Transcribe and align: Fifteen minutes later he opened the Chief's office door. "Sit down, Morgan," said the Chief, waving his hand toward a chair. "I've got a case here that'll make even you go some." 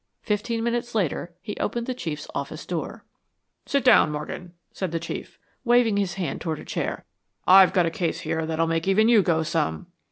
Fifteen 0.23 0.63
minutes 0.63 0.95
later 0.95 1.31
he 1.43 1.55
opened 1.57 1.85
the 1.85 1.93
Chief's 1.93 2.27
office 2.33 2.65
door. 2.65 3.05
"Sit 3.67 3.83
down, 3.83 4.11
Morgan," 4.11 4.53
said 4.73 4.91
the 4.91 4.99
Chief, 4.99 5.37
waving 5.63 5.97
his 5.97 6.15
hand 6.15 6.41
toward 6.41 6.57
a 6.57 6.65
chair. 6.65 7.05
"I've 7.45 7.71
got 7.71 7.85
a 7.85 7.91
case 7.91 8.21
here 8.21 8.47
that'll 8.47 8.65
make 8.65 8.87
even 8.87 9.07
you 9.09 9.21
go 9.21 9.43
some." 9.43 9.85